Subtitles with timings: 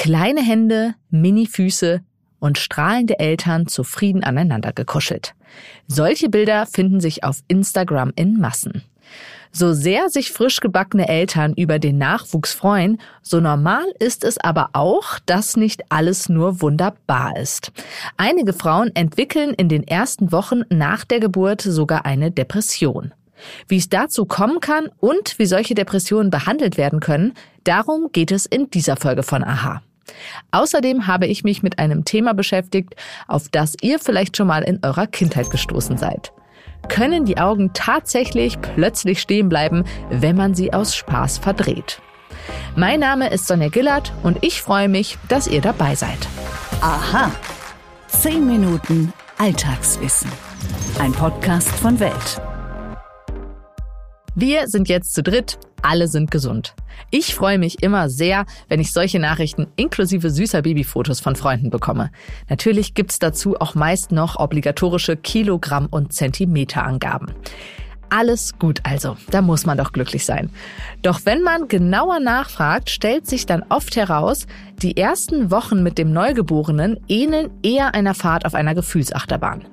[0.00, 2.00] Kleine Hände, Mini-Füße
[2.38, 5.34] und strahlende Eltern zufrieden aneinander gekuschelt.
[5.88, 8.82] Solche Bilder finden sich auf Instagram in Massen.
[9.52, 14.70] So sehr sich frisch gebackene Eltern über den Nachwuchs freuen, so normal ist es aber
[14.72, 17.70] auch, dass nicht alles nur wunderbar ist.
[18.16, 23.12] Einige Frauen entwickeln in den ersten Wochen nach der Geburt sogar eine Depression.
[23.68, 28.46] Wie es dazu kommen kann und wie solche Depressionen behandelt werden können, darum geht es
[28.46, 29.82] in dieser Folge von Aha.
[30.50, 32.94] Außerdem habe ich mich mit einem Thema beschäftigt,
[33.28, 36.32] auf das ihr vielleicht schon mal in eurer Kindheit gestoßen seid
[36.88, 42.00] können die Augen tatsächlich plötzlich stehen bleiben, wenn man sie aus Spaß verdreht.
[42.76, 46.18] Mein Name ist Sonja Gillard und ich freue mich, dass ihr dabei seid.
[46.80, 47.30] Aha.
[48.08, 50.30] Zehn Minuten Alltagswissen.
[50.98, 52.49] Ein Podcast von Welt.
[54.36, 56.74] Wir sind jetzt zu dritt, alle sind gesund.
[57.10, 62.12] Ich freue mich immer sehr, wenn ich solche Nachrichten inklusive süßer Babyfotos von Freunden bekomme.
[62.48, 67.32] Natürlich gibt's dazu auch meist noch obligatorische Kilogramm- und Zentimeterangaben.
[68.10, 70.50] Alles gut also, da muss man doch glücklich sein.
[71.02, 74.48] Doch wenn man genauer nachfragt, stellt sich dann oft heraus,
[74.82, 79.64] die ersten Wochen mit dem Neugeborenen ähneln eher einer Fahrt auf einer Gefühlsachterbahn.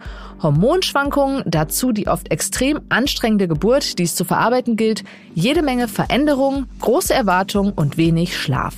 [0.44, 6.68] Hormonschwankungen, dazu die oft extrem anstrengende Geburt, die es zu verarbeiten gilt, jede Menge Veränderungen,
[6.80, 8.76] große Erwartungen und wenig Schlaf.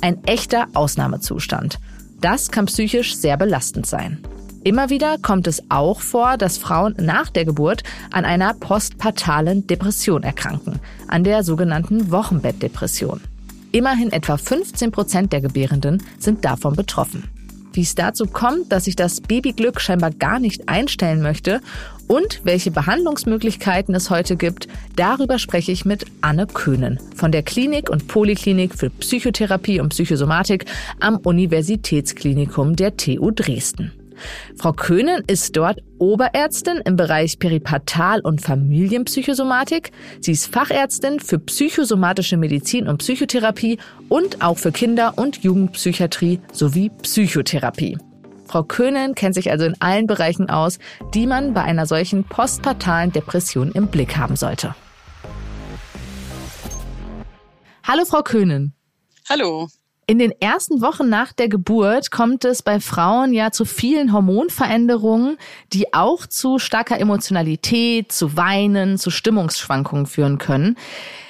[0.00, 1.78] Ein echter Ausnahmezustand.
[2.20, 4.18] Das kann psychisch sehr belastend sein.
[4.66, 10.24] Immer wieder kommt es auch vor, dass Frauen nach der Geburt an einer postpartalen Depression
[10.24, 13.20] erkranken, an der sogenannten Wochenbettdepression.
[13.70, 17.22] Immerhin etwa 15 Prozent der Gebärenden sind davon betroffen.
[17.74, 21.60] Wie es dazu kommt, dass sich das Babyglück scheinbar gar nicht einstellen möchte
[22.08, 27.88] und welche Behandlungsmöglichkeiten es heute gibt, darüber spreche ich mit Anne Köhnen von der Klinik
[27.88, 30.64] und Poliklinik für Psychotherapie und Psychosomatik
[30.98, 33.92] am Universitätsklinikum der TU Dresden.
[34.56, 39.92] Frau Köhnen ist dort Oberärztin im Bereich Peripartal- und Familienpsychosomatik.
[40.20, 46.90] Sie ist Fachärztin für psychosomatische Medizin und Psychotherapie und auch für Kinder- und Jugendpsychiatrie sowie
[47.02, 47.98] Psychotherapie.
[48.46, 50.78] Frau Köhnen kennt sich also in allen Bereichen aus,
[51.14, 54.74] die man bei einer solchen postpartalen Depression im Blick haben sollte.
[57.82, 58.74] Hallo Frau Köhnen.
[59.28, 59.68] Hallo.
[60.08, 65.36] In den ersten Wochen nach der Geburt kommt es bei Frauen ja zu vielen Hormonveränderungen,
[65.72, 70.78] die auch zu starker Emotionalität, zu Weinen, zu Stimmungsschwankungen führen können.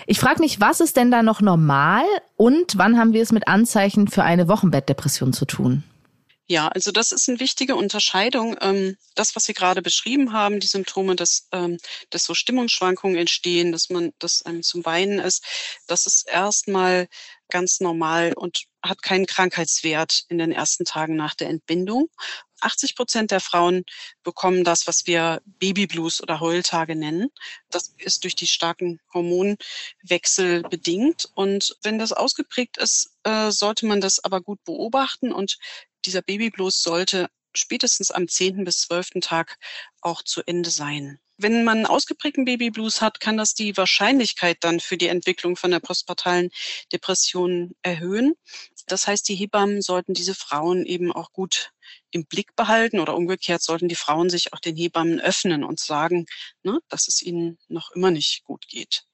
[0.07, 2.05] Ich frage mich, was ist denn da noch normal
[2.37, 5.83] und wann haben wir es mit Anzeichen für eine Wochenbettdepression zu tun?
[6.49, 8.57] Ja, also das ist eine wichtige Unterscheidung.
[8.61, 11.79] Ähm, das, was Sie gerade beschrieben haben, die Symptome, dass, ähm,
[12.11, 15.43] dass so Stimmungsschwankungen entstehen, dass man, dass einem zum Weinen ist,
[15.89, 17.09] das ist erstmal
[17.49, 22.09] ganz normal und hat keinen Krankheitswert in den ersten Tagen nach der Entbindung.
[22.61, 23.85] 80 Prozent der Frauen
[24.23, 27.31] bekommen das, was wir Babyblues oder Heultage nennen.
[27.71, 31.29] Das ist durch die starken Hormonwechsel bedingt.
[31.35, 35.59] Und wenn das ausgeprägt ist, äh, sollte man das aber gut beobachten und
[36.05, 38.65] dieser Babyblues sollte spätestens am 10.
[38.65, 39.21] bis 12.
[39.21, 39.59] Tag
[40.01, 41.19] auch zu Ende sein.
[41.39, 45.81] Wenn man ausgeprägten Babyblues hat, kann das die Wahrscheinlichkeit dann für die Entwicklung von der
[45.81, 46.51] postpartalen
[46.93, 48.35] Depression erhöhen.
[48.87, 51.73] Das heißt, die Hebammen sollten diese Frauen eben auch gut
[52.11, 56.27] im Blick behalten oder umgekehrt sollten die Frauen sich auch den Hebammen öffnen und sagen,
[56.63, 59.05] ne, dass es ihnen noch immer nicht gut geht.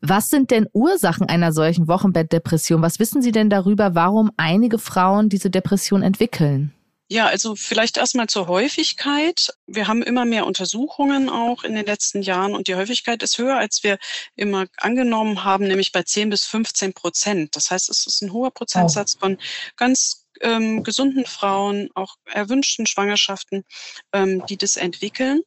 [0.00, 2.82] Was sind denn Ursachen einer solchen Wochenbettdepression?
[2.82, 6.74] Was wissen Sie denn darüber, warum einige Frauen diese Depression entwickeln?
[7.10, 9.48] Ja, also vielleicht erstmal zur Häufigkeit.
[9.66, 13.56] Wir haben immer mehr Untersuchungen auch in den letzten Jahren und die Häufigkeit ist höher,
[13.56, 13.98] als wir
[14.36, 17.56] immer angenommen haben, nämlich bei 10 bis 15 Prozent.
[17.56, 19.38] Das heißt, es ist ein hoher Prozentsatz von
[19.76, 23.64] ganz ähm, gesunden Frauen, auch erwünschten Schwangerschaften,
[24.12, 25.40] ähm, die das entwickeln.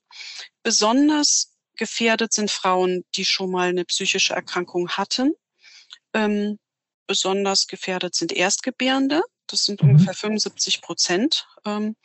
[0.64, 5.34] Besonders gefährdet sind Frauen, die schon mal eine psychische Erkrankung hatten.
[6.14, 6.58] Ähm,
[7.06, 9.22] besonders gefährdet sind Erstgebärende.
[9.52, 9.92] Das sind mhm.
[9.92, 11.48] ungefähr 75 Prozent.
[11.66, 11.96] Ähm,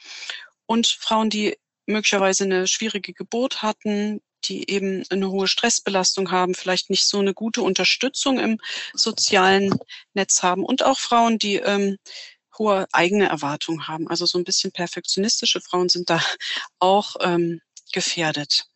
[0.66, 1.56] und Frauen, die
[1.86, 7.34] möglicherweise eine schwierige Geburt hatten, die eben eine hohe Stressbelastung haben, vielleicht nicht so eine
[7.34, 8.58] gute Unterstützung im
[8.92, 9.74] sozialen
[10.14, 11.96] Netz haben und auch Frauen, die ähm,
[12.58, 14.08] hohe eigene Erwartungen haben.
[14.08, 16.20] Also so ein bisschen perfektionistische Frauen sind da
[16.78, 17.60] auch ähm,
[17.92, 18.66] gefährdet.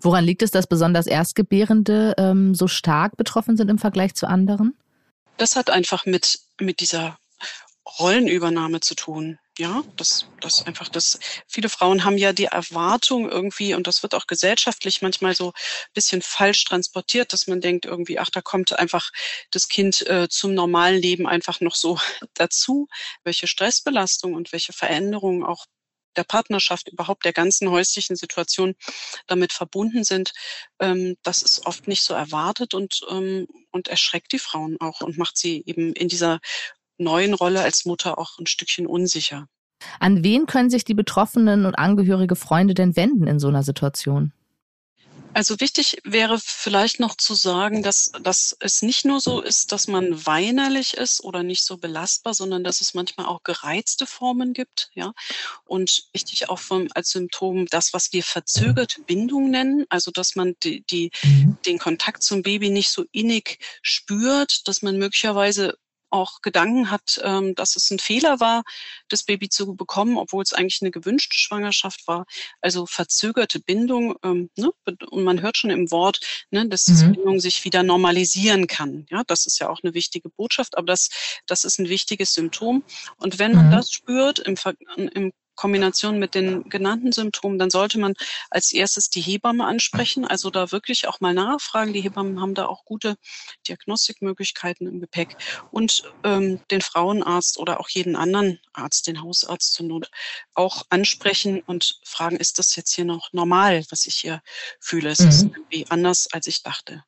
[0.00, 4.76] Woran liegt es, dass besonders Erstgebärende ähm, so stark betroffen sind im Vergleich zu anderen?
[5.36, 7.16] Das hat einfach mit, mit dieser
[7.98, 9.38] Rollenübernahme zu tun.
[9.58, 11.18] Ja, das, das einfach das.
[11.48, 15.92] Viele Frauen haben ja die Erwartung irgendwie, und das wird auch gesellschaftlich manchmal so ein
[15.94, 19.10] bisschen falsch transportiert, dass man denkt irgendwie, ach, da kommt einfach
[19.50, 21.98] das Kind äh, zum normalen Leben einfach noch so
[22.34, 22.86] dazu,
[23.24, 25.66] welche Stressbelastung und welche Veränderungen auch
[26.16, 28.74] der Partnerschaft, überhaupt der ganzen häuslichen Situation
[29.26, 30.32] damit verbunden sind,
[30.80, 35.16] ähm, das ist oft nicht so erwartet und, ähm, und erschreckt die Frauen auch und
[35.16, 36.40] macht sie eben in dieser
[36.98, 39.46] neuen Rolle als Mutter auch ein Stückchen unsicher.
[40.00, 44.32] An wen können sich die Betroffenen und angehörige Freunde denn wenden in so einer Situation?
[45.34, 49.86] Also wichtig wäre vielleicht noch zu sagen, dass, dass es nicht nur so ist, dass
[49.86, 54.90] man weinerlich ist oder nicht so belastbar, sondern dass es manchmal auch gereizte Formen gibt.
[54.94, 55.12] Ja?
[55.64, 60.54] Und wichtig auch vom, als Symptom das, was wir verzögerte Bindung nennen, also dass man
[60.62, 61.58] die, die, mhm.
[61.66, 65.78] den Kontakt zum Baby nicht so innig spürt, dass man möglicherweise
[66.10, 68.64] auch Gedanken hat, ähm, dass es ein Fehler war,
[69.08, 72.26] das Baby zu bekommen, obwohl es eigentlich eine gewünschte Schwangerschaft war.
[72.60, 74.16] Also verzögerte Bindung.
[74.22, 74.70] Ähm, ne?
[75.10, 76.20] Und man hört schon im Wort,
[76.50, 77.12] ne, dass diese mhm.
[77.12, 79.06] Bindung sich wieder normalisieren kann.
[79.10, 81.08] Ja, das ist ja auch eine wichtige Botschaft, aber das,
[81.46, 82.84] das ist ein wichtiges Symptom.
[83.16, 83.72] Und wenn man mhm.
[83.72, 84.56] das spürt im,
[84.96, 88.14] im Kombination mit den genannten Symptomen, dann sollte man
[88.48, 91.92] als erstes die Hebamme ansprechen, also da wirklich auch mal nachfragen.
[91.92, 93.16] Die Hebammen haben da auch gute
[93.66, 95.36] Diagnostikmöglichkeiten im Gepäck
[95.72, 100.10] und ähm, den Frauenarzt oder auch jeden anderen Arzt, den Hausarzt zur Not,
[100.54, 104.40] auch ansprechen und fragen, ist das jetzt hier noch normal, was ich hier
[104.78, 105.10] fühle?
[105.10, 105.54] Ist es mhm.
[105.56, 107.02] irgendwie anders, als ich dachte?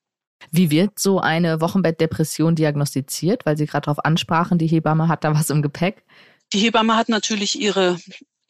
[0.51, 3.47] Wie wird so eine Wochenbettdepression diagnostiziert?
[3.47, 6.03] Weil Sie gerade darauf ansprachen, die Hebamme hat da was im Gepäck.
[6.53, 7.99] Die Hebamme hat natürlich ihre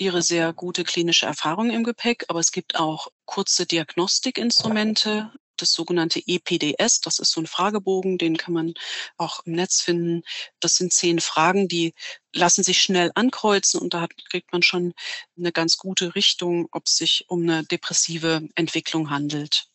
[0.00, 6.22] ihre sehr gute klinische Erfahrung im Gepäck, aber es gibt auch kurze Diagnostikinstrumente, das sogenannte
[6.26, 8.72] EPDS, das ist so ein Fragebogen, den kann man
[9.18, 10.22] auch im Netz finden.
[10.58, 11.92] Das sind zehn Fragen, die
[12.34, 14.94] lassen sich schnell ankreuzen und da kriegt man schon
[15.38, 19.66] eine ganz gute Richtung, ob es sich um eine depressive Entwicklung handelt.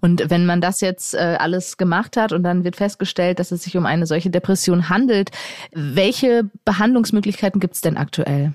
[0.00, 3.64] Und wenn man das jetzt äh, alles gemacht hat und dann wird festgestellt, dass es
[3.64, 5.30] sich um eine solche Depression handelt,
[5.72, 8.52] welche Behandlungsmöglichkeiten gibt es denn aktuell?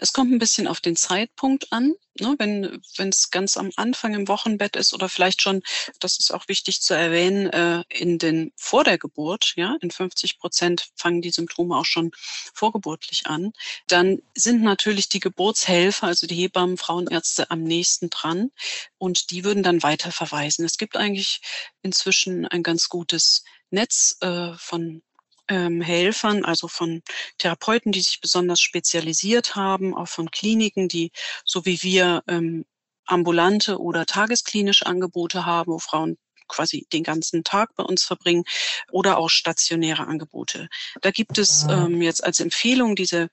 [0.00, 1.94] Es kommt ein bisschen auf den Zeitpunkt an.
[2.20, 2.36] Ne?
[2.38, 5.62] Wenn es ganz am Anfang im Wochenbett ist oder vielleicht schon,
[6.00, 10.38] das ist auch wichtig zu erwähnen, äh, in den vor der Geburt, ja, in 50
[10.38, 12.12] Prozent fangen die Symptome auch schon
[12.54, 13.52] vorgeburtlich an.
[13.88, 18.50] Dann sind natürlich die Geburtshelfer, also die Hebammen, Frauenärzte am nächsten dran
[18.98, 20.64] und die würden dann weiter verweisen.
[20.64, 21.40] Es gibt eigentlich
[21.82, 25.02] inzwischen ein ganz gutes Netz äh, von
[25.48, 27.02] ähm, Helfern, also von
[27.38, 31.10] Therapeuten, die sich besonders spezialisiert haben, auch von Kliniken, die
[31.44, 32.64] so wie wir ähm,
[33.06, 36.18] ambulante oder tagesklinische Angebote haben, wo Frauen
[36.48, 38.44] quasi den ganzen Tag bei uns verbringen
[38.90, 40.68] oder auch stationäre Angebote.
[41.02, 41.84] Da gibt es ah.
[41.86, 43.28] ähm, jetzt als Empfehlung diese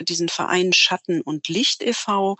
[0.00, 2.36] diesen Verein Schatten und Licht e.V.,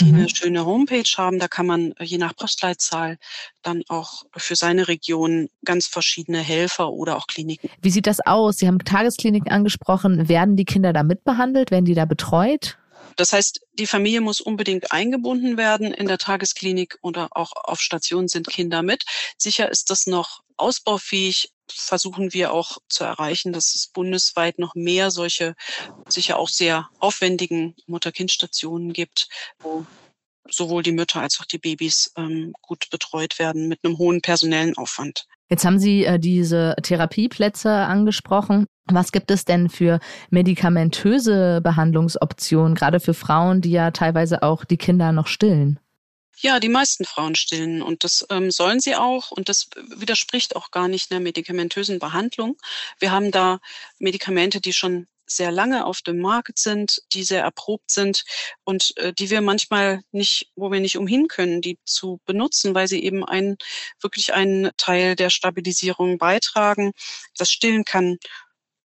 [0.00, 0.14] die mhm.
[0.14, 1.38] eine schöne Homepage haben.
[1.38, 3.18] Da kann man je nach Postleitzahl
[3.62, 7.70] dann auch für seine Region ganz verschiedene Helfer oder auch Kliniken.
[7.80, 8.58] Wie sieht das aus?
[8.58, 10.28] Sie haben Tageskliniken angesprochen.
[10.28, 11.70] Werden die Kinder da mitbehandelt?
[11.70, 12.78] Werden die da betreut?
[13.16, 15.92] Das heißt, die Familie muss unbedingt eingebunden werden.
[15.92, 19.04] In der Tagesklinik oder auch auf Station sind Kinder mit.
[19.36, 21.50] Sicher ist das noch ausbaufähig.
[21.72, 25.54] Versuchen wir auch zu erreichen, dass es bundesweit noch mehr solche
[26.08, 29.28] sicher auch sehr aufwendigen Mutter-Kind-Stationen gibt,
[29.60, 29.86] wo
[30.48, 34.76] sowohl die Mütter als auch die Babys ähm, gut betreut werden mit einem hohen personellen
[34.76, 35.26] Aufwand.
[35.48, 38.66] Jetzt haben Sie äh, diese Therapieplätze angesprochen.
[38.86, 44.76] Was gibt es denn für medikamentöse Behandlungsoptionen, gerade für Frauen, die ja teilweise auch die
[44.76, 45.78] Kinder noch stillen?
[46.42, 50.70] Ja, die meisten Frauen stillen und das ähm, sollen sie auch und das widerspricht auch
[50.70, 52.56] gar nicht einer medikamentösen Behandlung.
[52.98, 53.60] Wir haben da
[53.98, 58.24] Medikamente, die schon sehr lange auf dem Markt sind, die sehr erprobt sind
[58.64, 62.88] und äh, die wir manchmal nicht, wo wir nicht umhin können, die zu benutzen, weil
[62.88, 63.56] sie eben ein,
[64.00, 66.92] wirklich einen Teil der Stabilisierung beitragen.
[67.36, 68.18] Das Stillen kann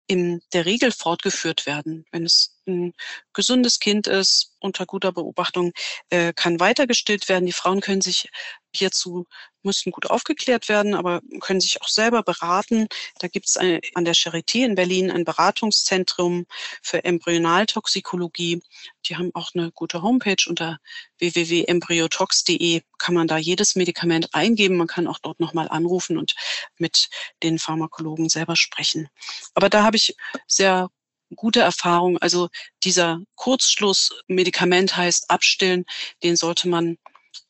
[0.07, 2.05] in der Regel fortgeführt werden.
[2.11, 2.93] Wenn es ein
[3.33, 5.73] gesundes Kind ist, unter guter Beobachtung,
[6.09, 7.45] äh, kann weitergestillt werden.
[7.45, 8.29] Die Frauen können sich
[8.75, 9.25] hierzu
[9.63, 12.87] müssen gut aufgeklärt werden, aber können sich auch selber beraten.
[13.19, 16.45] Da gibt es an der Charité in Berlin ein Beratungszentrum
[16.81, 18.61] für Embryonaltoxikologie.
[19.05, 20.79] Die haben auch eine gute Homepage unter
[21.19, 24.77] www.embryotox.de kann man da jedes Medikament eingeben.
[24.77, 26.35] Man kann auch dort nochmal anrufen und
[26.77, 27.09] mit
[27.41, 29.09] den Pharmakologen selber sprechen.
[29.53, 30.15] Aber da habe ich
[30.47, 30.89] sehr
[31.35, 32.17] gute Erfahrung.
[32.19, 32.49] Also
[32.83, 35.85] dieser Kurzschlussmedikament heißt abstillen,
[36.23, 36.97] den sollte man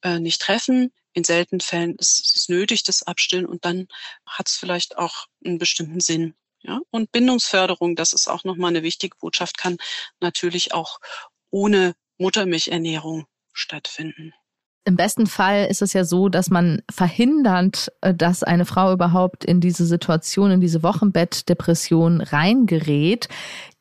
[0.01, 0.91] äh, nicht treffen.
[1.13, 3.87] In seltenen Fällen ist es nötig, das Abstillen und dann
[4.25, 6.33] hat es vielleicht auch einen bestimmten Sinn.
[6.61, 6.79] Ja?
[6.89, 9.77] Und Bindungsförderung, das ist auch nochmal eine wichtige Botschaft, kann
[10.19, 10.99] natürlich auch
[11.51, 14.33] ohne Muttermilchernährung stattfinden.
[14.85, 19.45] Im besten Fall ist es ja so, dass man verhindert, äh, dass eine Frau überhaupt
[19.45, 23.29] in diese Situation, in diese Wochenbettdepression reingerät.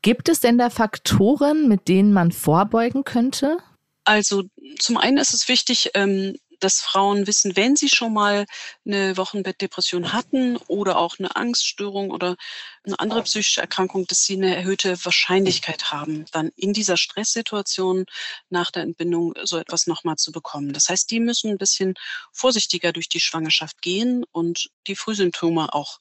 [0.03, 3.59] Gibt es denn da Faktoren, mit denen man vorbeugen könnte?
[4.05, 4.45] Also
[4.79, 8.47] zum einen ist es wichtig, ähm, dass Frauen wissen, wenn sie schon mal
[8.87, 12.37] eine Wochenbettdepression hatten oder auch eine Angststörung oder
[12.85, 18.07] eine andere psychische Erkrankung, dass sie eine erhöhte Wahrscheinlichkeit haben, dann in dieser Stresssituation
[18.51, 20.73] nach der Entbindung so etwas nochmal zu bekommen.
[20.73, 21.95] Das heißt, die müssen ein bisschen
[22.33, 26.01] vorsichtiger durch die Schwangerschaft gehen und die Frühsymptome auch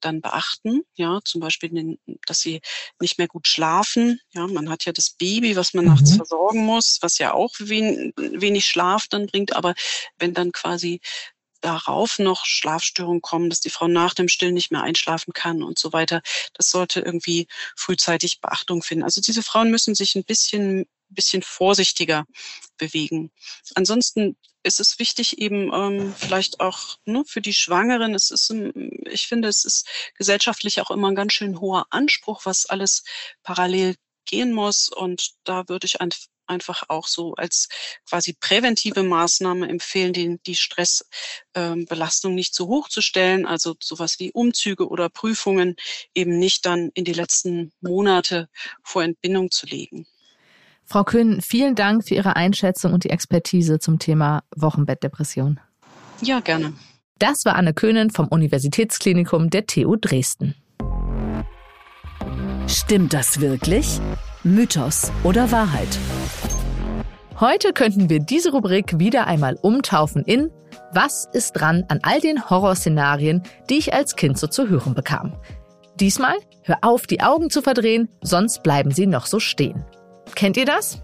[0.00, 0.82] dann beachten.
[0.94, 2.60] Ja, zum Beispiel, dass sie
[2.98, 4.20] nicht mehr gut schlafen.
[4.32, 6.16] Ja, man hat ja das Baby, was man nachts mhm.
[6.16, 9.54] versorgen muss, was ja auch wenig Schlaf dann bringt.
[9.54, 9.74] Aber
[10.18, 11.00] wenn dann quasi
[11.62, 15.78] darauf noch Schlafstörungen kommen, dass die Frau nach dem Stillen nicht mehr einschlafen kann und
[15.78, 16.20] so weiter.
[16.54, 19.04] Das sollte irgendwie frühzeitig Beachtung finden.
[19.04, 22.26] Also diese Frauen müssen sich ein bisschen, bisschen vorsichtiger
[22.76, 23.30] bewegen.
[23.74, 28.14] Ansonsten ist es wichtig eben ähm, vielleicht auch ne, für die Schwangeren.
[28.14, 28.52] Es ist,
[29.10, 33.02] ich finde, es ist gesellschaftlich auch immer ein ganz schön hoher Anspruch, was alles
[33.42, 34.88] parallel gehen muss.
[34.88, 36.00] Und da würde ich
[36.46, 37.68] einfach auch so als
[38.08, 43.46] quasi präventive Maßnahme empfehlen, die, die Stressbelastung ähm, nicht zu hoch zu stellen.
[43.46, 45.76] Also sowas wie Umzüge oder Prüfungen
[46.14, 48.48] eben nicht dann in die letzten Monate
[48.82, 50.06] vor Entbindung zu legen.
[50.84, 55.60] Frau Kühn, vielen Dank für Ihre Einschätzung und die Expertise zum Thema Wochenbettdepression.
[56.20, 56.74] Ja, gerne.
[57.18, 60.54] Das war Anne Köhnen vom Universitätsklinikum der TU Dresden.
[62.66, 64.00] Stimmt das wirklich?
[64.44, 65.86] Mythos oder Wahrheit?
[67.38, 70.50] Heute könnten wir diese Rubrik wieder einmal umtaufen in
[70.92, 75.36] Was ist dran an all den Horrorszenarien, die ich als Kind so zu hören bekam.
[76.00, 76.34] Diesmal
[76.64, 79.84] hör auf, die Augen zu verdrehen, sonst bleiben sie noch so stehen.
[80.34, 81.00] Kennt ihr das?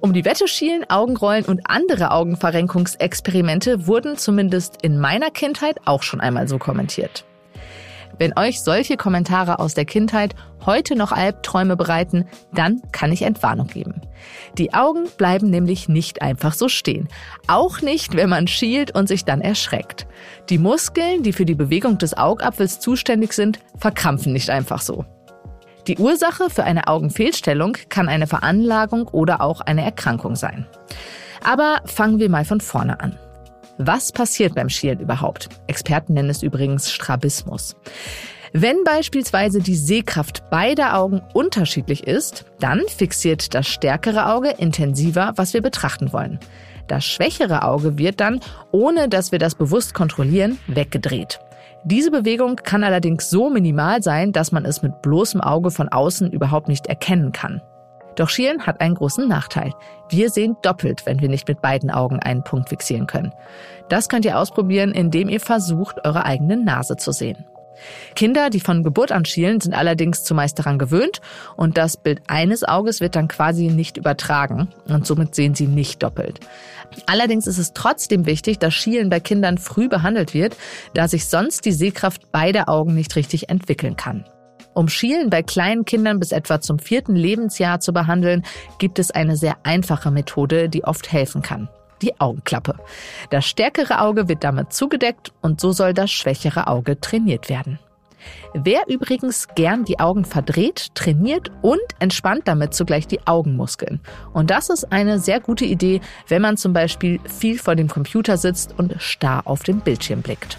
[0.00, 6.20] Um die Wette schielen, Augenrollen und andere Augenverrenkungsexperimente wurden zumindest in meiner Kindheit auch schon
[6.20, 7.24] einmal so kommentiert.
[8.18, 13.66] Wenn euch solche Kommentare aus der Kindheit heute noch Albträume bereiten, dann kann ich Entwarnung
[13.66, 14.00] geben.
[14.56, 17.08] Die Augen bleiben nämlich nicht einfach so stehen.
[17.48, 20.06] Auch nicht, wenn man schielt und sich dann erschreckt.
[20.48, 25.04] Die Muskeln, die für die Bewegung des Augapfels zuständig sind, verkrampfen nicht einfach so.
[25.86, 30.66] Die Ursache für eine Augenfehlstellung kann eine Veranlagung oder auch eine Erkrankung sein.
[31.42, 33.18] Aber fangen wir mal von vorne an.
[33.78, 35.48] Was passiert beim Schielen überhaupt?
[35.66, 37.74] Experten nennen es übrigens Strabismus.
[38.52, 45.54] Wenn beispielsweise die Sehkraft beider Augen unterschiedlich ist, dann fixiert das stärkere Auge intensiver, was
[45.54, 46.38] wir betrachten wollen.
[46.86, 48.38] Das schwächere Auge wird dann,
[48.70, 51.40] ohne dass wir das bewusst kontrollieren, weggedreht.
[51.84, 56.30] Diese Bewegung kann allerdings so minimal sein, dass man es mit bloßem Auge von außen
[56.30, 57.60] überhaupt nicht erkennen kann.
[58.16, 59.72] Doch Schielen hat einen großen Nachteil.
[60.08, 63.32] Wir sehen doppelt, wenn wir nicht mit beiden Augen einen Punkt fixieren können.
[63.88, 67.44] Das könnt ihr ausprobieren, indem ihr versucht, eure eigene Nase zu sehen.
[68.14, 71.20] Kinder, die von Geburt an schielen, sind allerdings zumeist daran gewöhnt
[71.56, 76.02] und das Bild eines Auges wird dann quasi nicht übertragen und somit sehen sie nicht
[76.02, 76.40] doppelt.
[77.06, 80.56] Allerdings ist es trotzdem wichtig, dass Schielen bei Kindern früh behandelt wird,
[80.94, 84.24] da sich sonst die Sehkraft beider Augen nicht richtig entwickeln kann.
[84.74, 88.44] Um Schielen bei kleinen Kindern bis etwa zum vierten Lebensjahr zu behandeln,
[88.78, 91.68] gibt es eine sehr einfache Methode, die oft helfen kann.
[92.02, 92.74] Die Augenklappe.
[93.30, 97.78] Das stärkere Auge wird damit zugedeckt und so soll das schwächere Auge trainiert werden.
[98.52, 104.00] Wer übrigens gern die Augen verdreht, trainiert und entspannt damit zugleich die Augenmuskeln.
[104.32, 108.36] Und das ist eine sehr gute Idee, wenn man zum Beispiel viel vor dem Computer
[108.36, 110.58] sitzt und starr auf den Bildschirm blickt.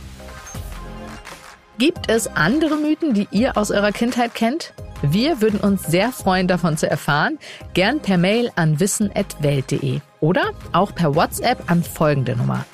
[1.77, 4.73] Gibt es andere Mythen, die ihr aus eurer Kindheit kennt?
[5.01, 7.37] Wir würden uns sehr freuen, davon zu erfahren.
[7.73, 12.65] Gern per Mail an wissen.welt.de oder auch per WhatsApp an folgende Nummer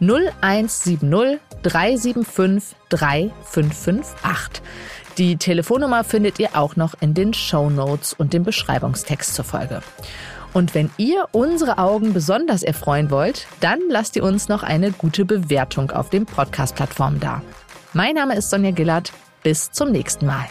[0.00, 4.62] 0170 375 3558.
[5.16, 9.82] Die Telefonnummer findet ihr auch noch in den Show Notes und dem Beschreibungstext zur Folge.
[10.52, 15.24] Und wenn ihr unsere Augen besonders erfreuen wollt, dann lasst ihr uns noch eine gute
[15.24, 17.40] Bewertung auf den Podcast-Plattformen da.
[17.92, 19.12] Mein Name ist Sonja Gillard.
[19.42, 20.46] Bis zum nächsten Mal.